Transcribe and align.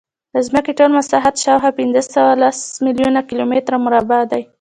د 0.33 0.35
ځمکې 0.47 0.71
ټول 0.79 0.91
مساحت 0.99 1.35
شاوخوا 1.43 1.71
پینځهسوهلس 1.79 2.59
میلیونه 2.85 3.19
کیلومتره 3.29 3.75
مربع 3.85 4.21
دی. 4.31 4.43